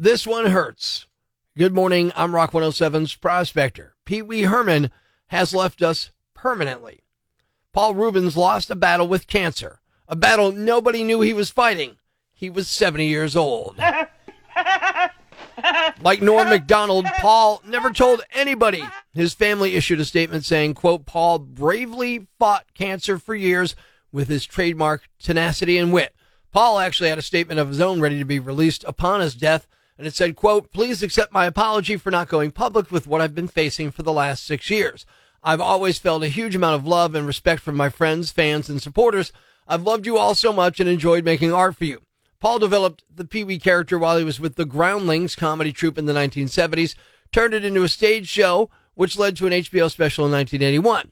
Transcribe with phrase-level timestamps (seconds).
[0.00, 1.06] This one hurts.
[1.56, 2.12] Good morning.
[2.14, 3.96] I'm Rock 107's prospector.
[4.04, 4.92] Pee Wee Herman
[5.26, 7.00] has left us permanently.
[7.72, 11.96] Paul Reubens lost a battle with cancer, a battle nobody knew he was fighting.
[12.32, 13.76] He was 70 years old.
[16.00, 18.84] like Norm Macdonald, Paul never told anybody.
[19.12, 23.74] His family issued a statement saying, quote, Paul bravely fought cancer for years
[24.12, 26.14] with his trademark tenacity and wit.
[26.52, 29.66] Paul actually had a statement of his own ready to be released upon his death,
[29.98, 33.34] and it said, quote, please accept my apology for not going public with what I've
[33.34, 35.04] been facing for the last six years.
[35.42, 38.80] I've always felt a huge amount of love and respect from my friends, fans, and
[38.80, 39.32] supporters.
[39.66, 42.02] I've loved you all so much and enjoyed making art for you.
[42.40, 46.06] Paul developed the Pee Wee character while he was with the Groundlings comedy troupe in
[46.06, 46.94] the 1970s,
[47.32, 51.10] turned it into a stage show, which led to an HBO special in 1981.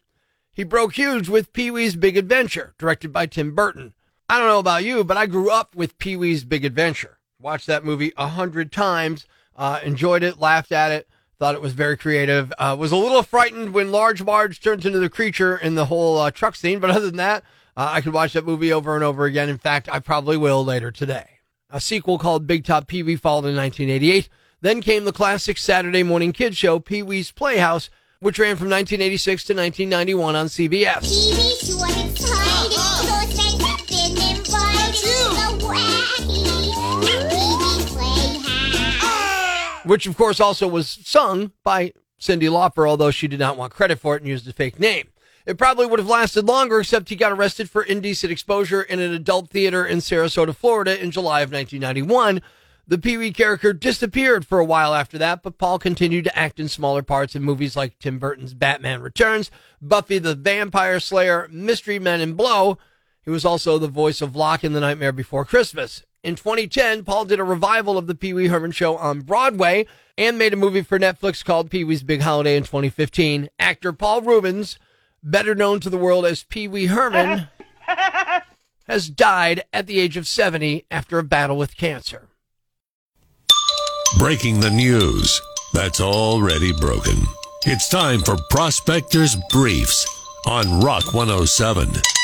[0.52, 3.94] He broke huge with Pee Wee's Big Adventure, directed by Tim Burton.
[4.28, 7.15] I don't know about you, but I grew up with Pee Wee's Big Adventure.
[7.40, 9.26] Watched that movie a hundred times,
[9.56, 11.06] uh, enjoyed it, laughed at it,
[11.38, 12.52] thought it was very creative.
[12.58, 16.18] Uh, was a little frightened when Large Marge turns into the creature in the whole
[16.18, 17.44] uh, truck scene, but other than that,
[17.76, 19.50] uh, I could watch that movie over and over again.
[19.50, 21.28] In fact, I probably will later today.
[21.68, 24.28] A sequel called Big Top Pee Wee followed in 1988.
[24.62, 29.44] Then came the classic Saturday morning kids show Pee Wee's Playhouse, which ran from 1986
[29.44, 31.02] to 1991 on CBS.
[39.86, 44.00] Which, of course, also was sung by Cyndi Lauper, although she did not want credit
[44.00, 45.10] for it and used a fake name.
[45.46, 49.12] It probably would have lasted longer, except he got arrested for indecent exposure in an
[49.12, 52.42] adult theater in Sarasota, Florida in July of 1991.
[52.88, 56.58] The Pee Wee character disappeared for a while after that, but Paul continued to act
[56.58, 62.00] in smaller parts in movies like Tim Burton's Batman Returns, Buffy the Vampire Slayer, Mystery
[62.00, 62.76] Men, and Blow.
[63.24, 66.02] He was also the voice of Lock in The Nightmare Before Christmas.
[66.26, 69.86] In 2010, Paul did a revival of the Pee Wee Herman show on Broadway
[70.18, 73.48] and made a movie for Netflix called Pee Wee's Big Holiday in 2015.
[73.60, 74.76] Actor Paul Reubens
[75.22, 77.46] better known to the world as Pee Wee Herman,
[78.88, 82.26] has died at the age of 70 after a battle with cancer.
[84.18, 85.40] Breaking the news
[85.74, 87.22] that's already broken.
[87.66, 90.04] It's time for Prospectors Briefs
[90.44, 92.15] on Rock 107.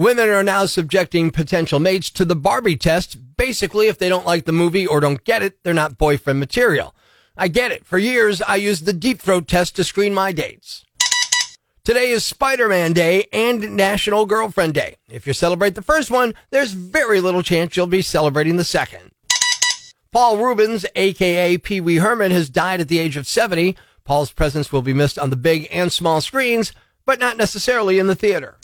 [0.00, 3.18] Women are now subjecting potential mates to the Barbie test.
[3.36, 6.94] Basically, if they don't like the movie or don't get it, they're not boyfriend material.
[7.36, 7.84] I get it.
[7.84, 10.86] For years, I used the deep throat test to screen my dates.
[11.84, 14.96] Today is Spider-Man Day and National Girlfriend Day.
[15.10, 19.10] If you celebrate the first one, there's very little chance you'll be celebrating the second.
[20.12, 23.76] Paul Reubens, aka Pee Wee Herman, has died at the age of 70.
[24.04, 26.72] Paul's presence will be missed on the big and small screens,
[27.04, 28.56] but not necessarily in the theater.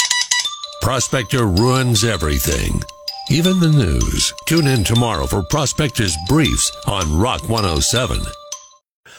[0.86, 2.80] Prospector ruins everything,
[3.28, 4.32] even the news.
[4.46, 8.20] Tune in tomorrow for Prospector's Briefs on Rock 107.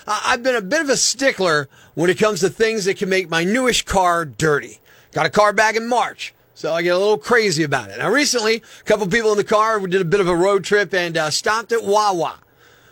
[0.07, 3.29] I've been a bit of a stickler when it comes to things that can make
[3.29, 4.79] my newish car dirty.
[5.11, 6.33] Got a car back in March.
[6.53, 7.97] So I get a little crazy about it.
[7.97, 10.63] Now, recently, a couple people in the car, we did a bit of a road
[10.63, 12.39] trip and uh, stopped at Wawa.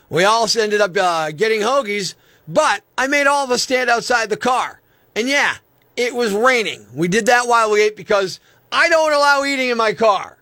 [0.10, 2.16] We all ended up uh, getting hoagies,
[2.46, 4.82] but I made all of us stand outside the car.
[5.16, 5.56] And yeah,
[5.96, 6.86] it was raining.
[6.94, 8.42] We did that while we ate because
[8.76, 10.38] I don't allow eating in my car.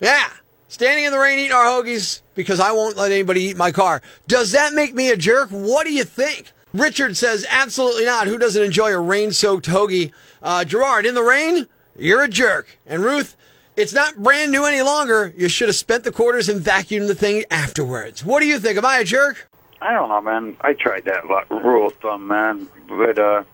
[0.00, 0.30] Yeah,
[0.68, 4.00] standing in the rain eating our hoagies because I won't let anybody eat my car.
[4.26, 5.50] Does that make me a jerk?
[5.50, 6.52] What do you think?
[6.72, 8.28] Richard says, absolutely not.
[8.28, 10.10] Who doesn't enjoy a rain soaked hoagie?
[10.42, 11.66] Uh, Gerard, in the rain?
[11.98, 12.78] You're a jerk.
[12.86, 13.36] And Ruth,
[13.76, 15.34] it's not brand new any longer.
[15.36, 18.24] You should have spent the quarters and vacuumed the thing afterwards.
[18.24, 18.78] What do you think?
[18.78, 19.50] Am I a jerk?
[19.82, 20.56] I don't know, man.
[20.62, 22.68] I tried that rule of thumb, man.
[22.88, 23.44] But, uh,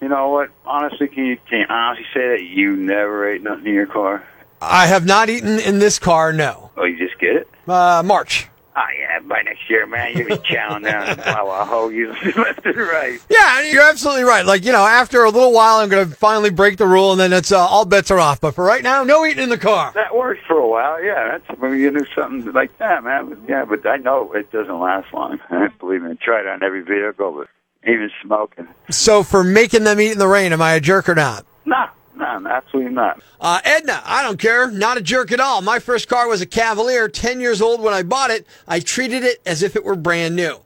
[0.00, 0.50] you know what?
[0.66, 4.26] Honestly, can you, can you honestly say that you never ate nothing in your car?
[4.60, 6.70] I have not eaten in this car, no.
[6.76, 7.48] Oh, you just get it?
[7.66, 8.48] Uh, March.
[8.78, 12.76] Oh yeah, by next year, man, you'll be chowing down and Wawa hoagies left and
[12.76, 13.20] right.
[13.28, 14.46] Yeah, you're absolutely right.
[14.46, 17.20] Like you know, after a little while, I'm going to finally break the rule, and
[17.20, 18.40] then it's uh, all bets are off.
[18.40, 19.90] But for right now, no eating in the car.
[19.96, 21.02] That works for a while.
[21.02, 23.44] Yeah, that's maybe you do something like that, man.
[23.48, 25.40] Yeah, but I know it doesn't last long.
[25.50, 27.48] I believe me, I tried it on every vehicle, but
[27.88, 28.68] even smoking.
[28.90, 31.44] So for making them eat in the rain, am I a jerk or not?
[31.64, 33.22] Nah, no, absolutely not.
[33.40, 34.70] Uh, Edna, I don't care.
[34.70, 35.62] Not a jerk at all.
[35.62, 38.46] My first car was a Cavalier, 10 years old when I bought it.
[38.66, 40.58] I treated it as if it were brand new.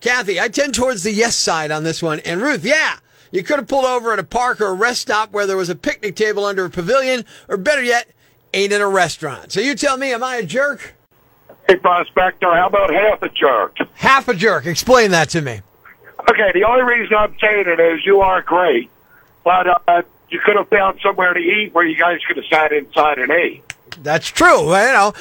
[0.00, 2.20] Kathy, I tend towards the yes side on this one.
[2.20, 2.98] And Ruth, yeah,
[3.30, 5.68] you could have pulled over at a park or a rest stop where there was
[5.68, 8.08] a picnic table under a pavilion, or better yet,
[8.52, 9.52] ain't in a restaurant.
[9.52, 10.94] So you tell me, am I a jerk?
[11.68, 13.76] Hey, Prospector, how about half a jerk?
[13.94, 14.66] Half a jerk.
[14.66, 15.60] Explain that to me.
[16.28, 18.90] Okay, the only reason I'm saying it is you are great,
[19.44, 22.72] but uh, you could have found somewhere to eat where you guys could have sat
[22.72, 23.62] inside and ate.
[24.02, 24.62] That's true.
[24.62, 25.14] You know.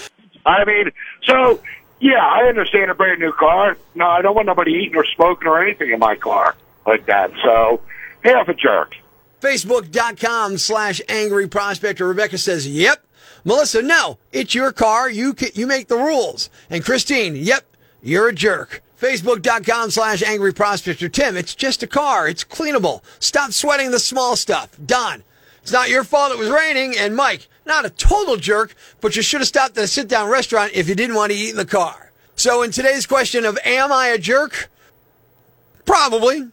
[0.45, 0.91] I mean,
[1.23, 1.61] so
[1.99, 3.77] Yeah, I understand a brand new car.
[3.95, 6.55] No, I don't want nobody eating or smoking or anything in my car
[6.85, 7.31] like that.
[7.43, 7.81] So,
[8.23, 8.95] half a jerk.
[9.41, 12.07] Facebook.com slash angry prospector.
[12.07, 13.05] Rebecca says, yep.
[13.43, 15.09] Melissa, no, it's your car.
[15.09, 16.49] You can, you make the rules.
[16.69, 17.65] And Christine, yep,
[18.01, 18.81] you're a jerk.
[18.99, 21.09] Facebook.com slash angry prospector.
[21.09, 22.27] Tim, it's just a car.
[22.27, 23.03] It's cleanable.
[23.19, 24.77] Stop sweating the small stuff.
[24.83, 25.23] Don,
[25.61, 26.95] it's not your fault it was raining.
[26.97, 30.29] And Mike, not a total jerk, but you should have stopped at a sit down
[30.29, 32.11] restaurant if you didn't want to eat in the car.
[32.35, 34.69] So in today's question of am I a jerk?
[35.85, 36.49] Probably.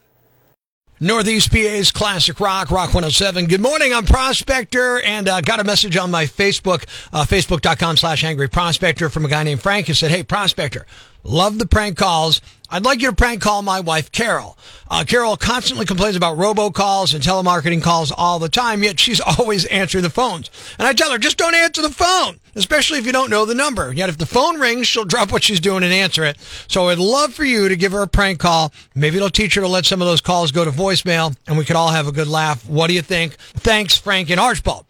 [1.03, 3.47] Northeast PA's Classic Rock, Rock 107.
[3.47, 8.23] Good morning, I'm Prospector, and uh, got a message on my Facebook, uh, facebook.com slash
[8.23, 10.87] angry prospector from a guy named Frank who said, Hey, Prospector,
[11.24, 12.40] love the prank calls.
[12.72, 14.56] I'd like you to prank call my wife, Carol.
[14.90, 19.66] Uh, Carol constantly complains about robocalls and telemarketing calls all the time, yet she's always
[19.66, 20.50] answering the phones.
[20.78, 23.54] And I tell her, just don't answer the phone, especially if you don't know the
[23.54, 23.92] number.
[23.92, 26.38] Yet if the phone rings, she'll drop what she's doing and answer it.
[26.66, 28.72] So I'd love for you to give her a prank call.
[28.94, 31.66] Maybe it'll teach her to let some of those calls go to voicemail and we
[31.66, 32.66] could all have a good laugh.
[32.66, 33.34] What do you think?
[33.34, 34.86] Thanks, Frank and Archbald.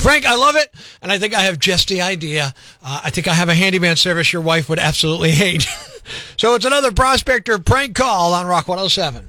[0.00, 0.72] Frank, I love it,
[1.02, 2.54] and I think I have just the idea.
[2.82, 5.62] Uh, I think I have a handyman service your wife would absolutely hate.
[6.36, 9.26] so it's another prospector prank call on Rock 107.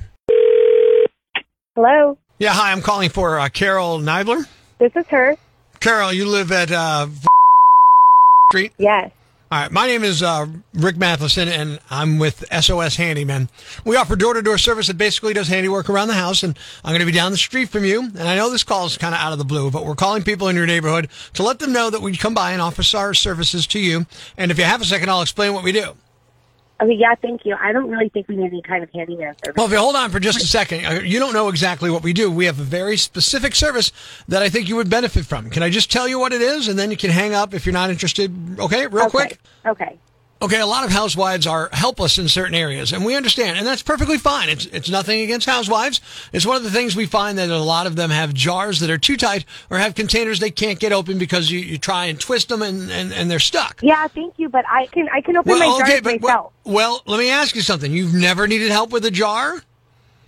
[1.75, 4.45] Hello, Yeah, hi, I'm calling for uh, Carol Nibler.
[4.79, 5.35] this is her.
[5.79, 7.07] Carol, you live at uh,
[8.49, 8.73] Street.
[8.77, 9.11] Yes.
[9.51, 13.49] All right, my name is uh, Rick Matheson, and I'm with SOS Handyman.
[13.83, 17.07] We offer door-to-door service that basically does handiwork around the house, and I'm going to
[17.07, 18.01] be down the street from you.
[18.01, 20.21] And I know this call is kind of out of the blue, but we're calling
[20.21, 23.15] people in your neighborhood to let them know that we'd come by and offer our
[23.15, 24.05] services to you.
[24.37, 25.95] And if you have a second, I'll explain what we do.
[26.81, 27.55] Okay, yeah, thank you.
[27.59, 29.57] I don't really think we need any kind of handyman service.
[29.57, 32.03] Well, if you hold on for just a second, uh, you don't know exactly what
[32.03, 32.31] we do.
[32.31, 33.91] We have a very specific service
[34.29, 35.49] that I think you would benefit from.
[35.49, 37.65] Can I just tell you what it is, and then you can hang up if
[37.65, 38.59] you're not interested?
[38.59, 39.09] Okay, real okay.
[39.09, 39.39] quick.
[39.65, 39.97] Okay.
[40.41, 43.81] Okay, a lot of housewives are helpless in certain areas, and we understand, and that's
[43.83, 44.47] perfectly fine.
[44.47, 45.99] It's it's nothing against housewives.
[46.31, 48.89] It's one of the things we find that a lot of them have jars that
[48.89, 52.17] are too tight or have containers they can't get open because you, you try and
[52.17, 53.81] twist them and, and, and they're stuck.
[53.83, 56.21] Yeah, thank you, but I can I can open my jars myself.
[56.21, 57.91] well, well, let me ask you something.
[57.91, 59.61] You've never needed help with a jar?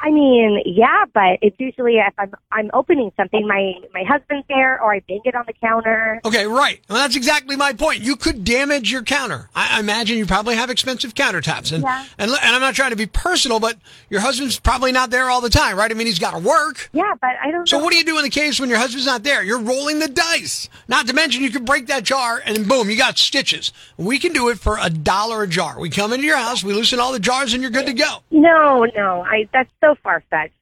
[0.03, 4.81] I mean, yeah, but it's usually if I'm I'm opening something, my my husband's there,
[4.81, 6.19] or I bang it on the counter.
[6.25, 6.79] Okay, right.
[6.89, 8.01] Well, that's exactly my point.
[8.01, 9.49] You could damage your counter.
[9.55, 12.05] I, I imagine you probably have expensive countertops, and, Yeah.
[12.17, 13.77] and and I'm not trying to be personal, but
[14.09, 15.91] your husband's probably not there all the time, right?
[15.91, 16.89] I mean, he's got to work.
[16.93, 17.67] Yeah, but I don't.
[17.69, 17.83] So know.
[17.83, 19.43] what do you do in the case when your husband's not there?
[19.43, 20.67] You're rolling the dice.
[20.87, 23.71] Not to mention you could break that jar and boom, you got stitches.
[23.97, 25.79] We can do it for a dollar a jar.
[25.79, 28.17] We come into your house, we loosen all the jars, and you're good to go.
[28.31, 30.55] No, no, I that's so far fetched.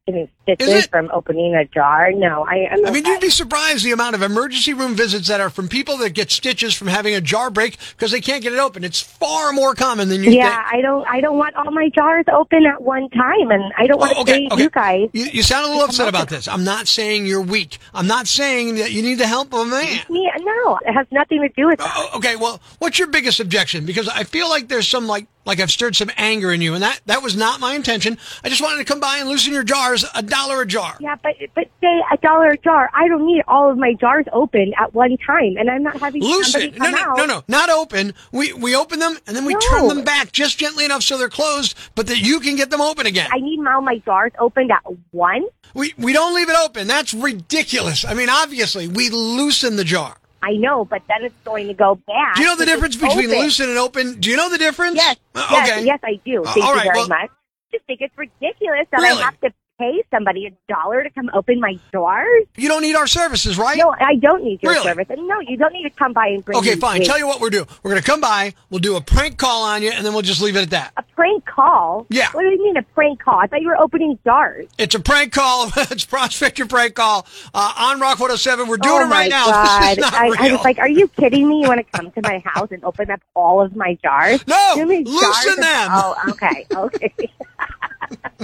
[0.44, 0.90] Stitches it?
[0.90, 2.12] from opening a jar.
[2.12, 2.68] No, I.
[2.72, 5.68] I'm I mean, you'd be surprised the amount of emergency room visits that are from
[5.68, 8.84] people that get stitches from having a jar break because they can't get it open.
[8.84, 10.38] It's far more common than you think.
[10.42, 10.74] Yeah, think.
[10.74, 11.08] I don't.
[11.08, 14.18] I don't want all my jars open at one time, and I don't want to
[14.18, 14.64] Oh, okay, pay okay.
[14.64, 15.10] you guys.
[15.14, 16.48] You, you sound a little upset about this.
[16.48, 17.78] I'm not saying you're weak.
[17.94, 20.00] I'm not saying that you need the help of a man.
[20.10, 21.94] Yeah, no, it has nothing to do with that.
[21.96, 23.86] Oh, okay, well, what's your biggest objection?
[23.86, 26.84] Because I feel like there's some like like I've stirred some anger in you, and
[26.84, 28.18] that that was not my intention.
[28.44, 30.96] I just wanted to come by and loosen your jars, a dollar a jar.
[31.00, 32.90] Yeah, but but say a dollar a jar.
[32.94, 36.22] I don't need all of my jars open at one time, and I'm not having
[36.22, 37.18] Loosen, somebody no, no, out.
[37.18, 38.14] no, no, not open.
[38.32, 41.30] We we open them and then we turn them back just gently enough so they're
[41.30, 43.30] closed, but that you can get them open again.
[43.32, 44.82] I need all my jars opened at
[45.12, 45.46] one.
[45.74, 46.88] we we don't leave it open.
[46.88, 48.06] That's ridiculous.
[48.06, 50.16] I mean, obviously, we loosen the jar.
[50.42, 52.36] I know, but then it's going to go bad.
[52.36, 53.40] Do you know the difference between open.
[53.40, 54.20] loosen and open?
[54.22, 54.96] Do you know the difference?
[54.96, 55.86] Yes, Uh, yes, okay.
[55.86, 56.44] yes, I do.
[56.46, 57.30] Uh, Thank all you very well- much.
[57.30, 59.22] I just think it's ridiculous that Really?
[59.22, 62.44] I have to pay somebody a dollar to come open my jars.
[62.58, 63.78] You don't need our services, right?
[63.78, 64.84] No, I don't need your Really?
[64.84, 65.08] service.
[65.10, 67.02] And no, you don't need to come by and bring Okay, fine.
[67.04, 67.66] Tell you what we're doing.
[67.82, 68.54] We're going to come by.
[68.70, 70.92] We'll do a prank call on you, and then we'll just leave it at that.
[70.98, 72.06] a prank call.
[72.10, 72.30] Yeah.
[72.34, 73.40] What do you mean a prank call?
[73.40, 74.68] I thought you were opening jars.
[74.78, 75.72] It's a prank call.
[75.78, 78.68] it's Prospector prank call uh, on Rock 107.
[78.68, 79.46] We're doing oh it right now.
[79.46, 79.80] God.
[80.00, 80.36] This is not I, real.
[80.40, 81.62] I was like, are you kidding me?
[81.62, 84.46] You want to come to my house and open up all of my jars?
[84.46, 85.90] No, loosen of- them.
[85.92, 87.14] Oh, okay, okay.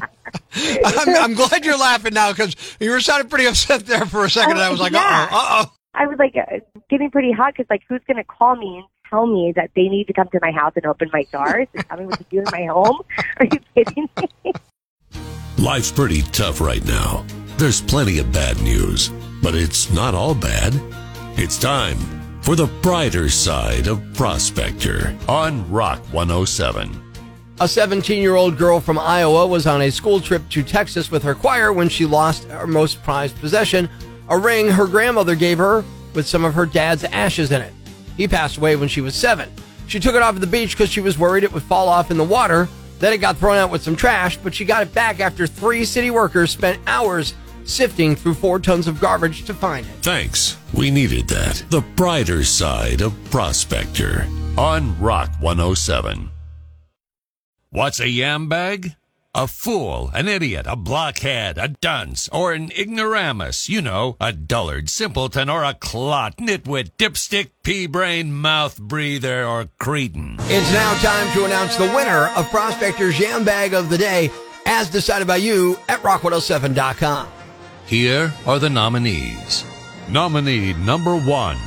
[0.85, 4.29] I'm, I'm glad you're laughing now because you were sounding pretty upset there for a
[4.29, 4.53] second.
[4.53, 4.99] and I was like, Yeah.
[5.01, 5.71] uh oh, uh oh.
[5.93, 6.59] I was like uh,
[6.89, 9.83] getting pretty hot because like, who's going to call me and tell me that they
[9.87, 12.25] need to come to my house and open my jars and tell me what to
[12.29, 12.99] do in my home?
[13.37, 14.09] Are you kidding
[14.45, 14.53] me?
[15.57, 17.25] Life's pretty tough right now.
[17.57, 19.09] There's plenty of bad news,
[19.41, 20.73] but it's not all bad.
[21.37, 21.97] It's time
[22.41, 27.04] for the brighter side of Prospector on Rock 107.
[27.61, 31.23] A 17 year old girl from Iowa was on a school trip to Texas with
[31.23, 33.89] her choir when she lost her most prized possession,
[34.27, 37.71] a ring her grandmother gave her with some of her dad's ashes in it.
[38.17, 39.49] He passed away when she was seven.
[39.87, 42.11] She took it off at the beach because she was worried it would fall off
[42.11, 42.67] in the water.
[42.99, 45.85] Then it got thrown out with some trash, but she got it back after three
[45.85, 49.91] city workers spent hours sifting through four tons of garbage to find it.
[50.01, 50.57] Thanks.
[50.73, 51.63] We needed that.
[51.69, 56.31] The brighter side of Prospector on Rock 107.
[57.75, 58.95] What's a yam bag?
[59.33, 63.67] A fool, an idiot, a blockhead, a dunce, or an ignoramus.
[63.67, 69.67] You know, a dullard, simpleton, or a clot, nitwit, dipstick, pea brain, mouth breather, or
[69.77, 70.37] cretin.
[70.43, 74.31] It's now time to announce the winner of Prospector's Yam Bag of the Day,
[74.65, 77.27] as decided by you at rock107.com.
[77.87, 79.65] Here are the nominees.
[80.07, 81.57] Nominee number one.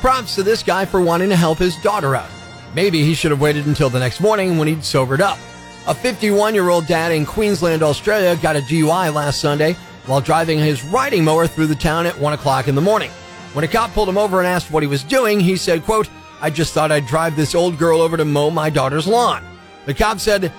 [0.00, 2.30] Props to this guy for wanting to help his daughter out.
[2.74, 5.38] Maybe he should have waited until the next morning when he'd sobered up.
[5.86, 9.74] A 51 year old dad in Queensland, Australia got a DUI last Sunday
[10.06, 13.10] while driving his riding mower through the town at 1 o'clock in the morning.
[13.54, 16.08] When a cop pulled him over and asked what he was doing, he said, quote,
[16.40, 19.44] I just thought I'd drive this old girl over to mow my daughter's lawn.
[19.86, 20.52] The cop said,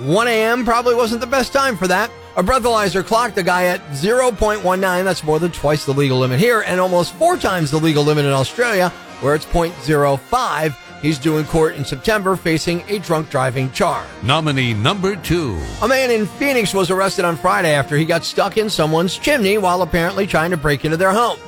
[0.00, 0.64] 1 a.m.
[0.64, 2.10] probably wasn't the best time for that.
[2.36, 5.04] A breathalyzer clocked the guy at 0.19.
[5.04, 8.24] That's more than twice the legal limit here and almost four times the legal limit
[8.24, 10.76] in Australia, where it's 0.05.
[11.00, 14.06] He's due in court in September facing a drunk driving charge.
[14.22, 15.60] Nominee number two.
[15.82, 19.58] A man in Phoenix was arrested on Friday after he got stuck in someone's chimney
[19.58, 21.38] while apparently trying to break into their home.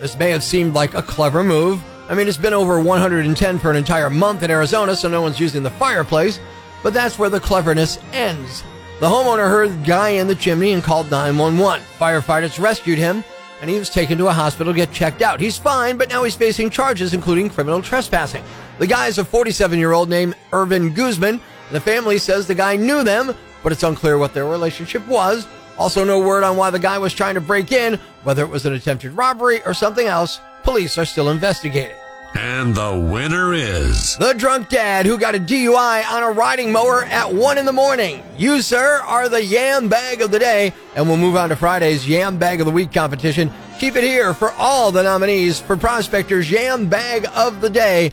[0.00, 1.82] This may have seemed like a clever move.
[2.08, 5.40] I mean, it's been over 110 for an entire month in Arizona, so no one's
[5.40, 6.38] using the fireplace,
[6.82, 8.62] but that's where the cleverness ends.
[9.00, 11.84] The homeowner heard the guy in the chimney and called 911.
[11.98, 13.24] Firefighters rescued him,
[13.60, 15.40] and he was taken to a hospital to get checked out.
[15.40, 18.44] He's fine, but now he's facing charges, including criminal trespassing.
[18.78, 21.40] The guy is a 47 year old named Irvin Guzman.
[21.72, 25.46] The family says the guy knew them, but it's unclear what their relationship was.
[25.76, 27.94] Also, no word on why the guy was trying to break in,
[28.24, 30.40] whether it was an attempted robbery or something else.
[30.62, 31.96] Police are still investigating.
[32.34, 34.16] And the winner is.
[34.16, 37.72] The drunk dad who got a DUI on a riding mower at 1 in the
[37.72, 38.22] morning.
[38.36, 40.72] You, sir, are the yam bag of the day.
[40.94, 43.50] And we'll move on to Friday's yam bag of the week competition.
[43.78, 48.12] Keep it here for all the nominees for Prospector's yam bag of the day,